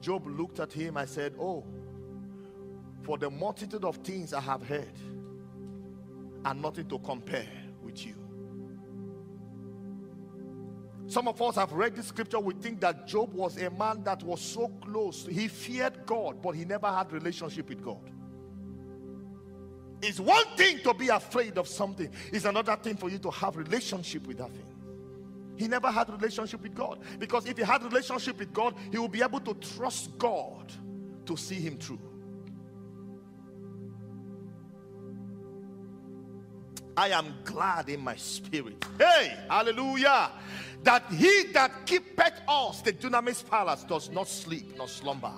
[0.00, 1.64] Job looked at him and said, Oh,
[3.02, 4.98] for the multitude of things I have heard,
[6.44, 7.48] and nothing to compare
[7.82, 8.14] with you.
[11.06, 12.38] Some of us have read this scripture.
[12.38, 15.26] We think that Job was a man that was so close.
[15.26, 18.10] He feared God, but he never had relationship with God.
[20.02, 22.10] It's one thing to be afraid of something.
[22.32, 24.66] It's another thing for you to have relationship with that thing.
[25.56, 29.08] He never had relationship with God because if he had relationship with God, he will
[29.08, 30.72] be able to trust God
[31.26, 32.00] to see him through.
[36.96, 38.84] I am glad in my spirit.
[38.98, 40.30] Hey, hallelujah.
[40.82, 45.32] That he that keepeth us, the dunamis palace, does not sleep nor slumber.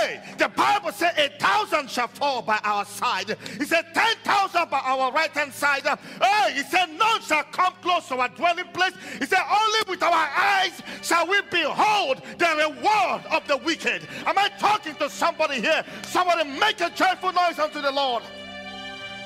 [0.00, 3.36] Hey, the Bible said a thousand shall fall by our side.
[3.58, 5.82] He said ten thousand by our right hand side.
[5.84, 8.94] Hey, he said none shall come close to our dwelling place.
[9.18, 14.02] He said only with our eyes shall we behold the reward of the wicked.
[14.24, 15.84] Am I talking to somebody here?
[16.02, 18.22] Somebody make a joyful noise unto the Lord.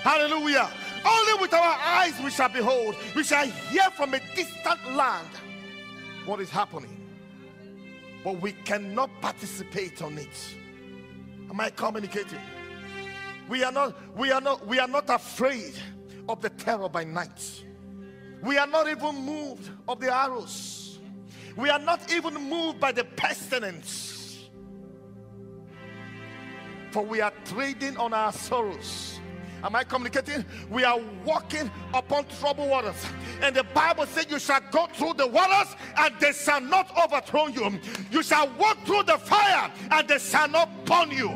[0.02, 0.68] Hallelujah.
[1.06, 2.96] Only with our eyes we shall behold.
[3.14, 5.28] We shall hear from a distant land
[6.26, 7.00] what is happening.
[8.24, 10.56] But we cannot participate on it.
[11.54, 12.40] Am I communicating?
[13.48, 15.74] We are not, we are not, we are not afraid
[16.28, 17.62] of the terror by night.
[18.42, 20.98] We are not even moved of the arrows.
[21.56, 24.48] We are not even moved by the pestilence.
[26.90, 29.13] For we are trading on our sorrows
[29.64, 30.44] Am I communicating?
[30.68, 33.02] We are walking upon troubled waters.
[33.40, 37.46] And the Bible says, You shall go through the waters and they shall not overthrow
[37.46, 37.80] you.
[38.10, 41.28] You shall walk through the fire and they shall not burn you.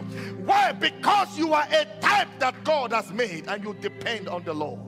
[0.44, 0.72] Why?
[0.72, 4.80] Because you are a type that God has made and you depend on the Lord.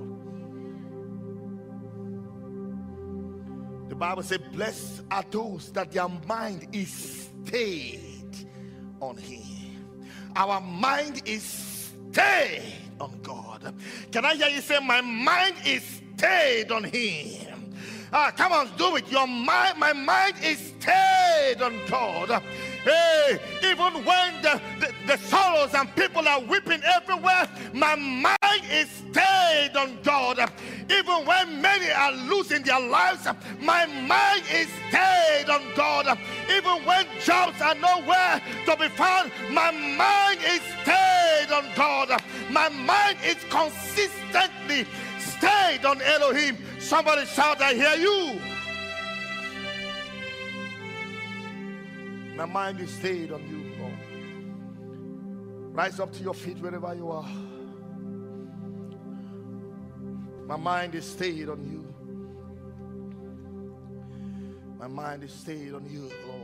[3.89, 8.47] The Bible says, Blessed are those that their mind is stayed
[9.01, 9.87] on Him.
[10.37, 11.43] Our mind is
[12.13, 13.75] stayed on God.
[14.13, 17.75] Can I hear you say, My mind is stayed on Him?
[18.13, 19.11] Ah, come on, do it.
[19.11, 22.43] Your mind, my mind is stayed on God.
[22.83, 28.39] Hey, even when the, the, the, sorrows and people are weeping everywhere, my mind
[28.71, 30.39] is stayed on God.
[30.91, 33.27] Even when many are losing their lives,
[33.61, 36.19] my mind is stayed on God.
[36.51, 42.23] Even when jobs are nowhere to be found, my mind is stayed on God.
[42.51, 44.87] My mind is consistently
[45.19, 46.57] stayed on Elohim.
[46.79, 48.41] Somebody shout, I hear you.
[52.37, 53.99] My mind is stayed on you, Lord.
[55.75, 57.29] Rise up to your feet wherever you are.
[60.51, 61.87] My mind is stayed on you.
[64.81, 66.40] My mind is stayed on you, Lord.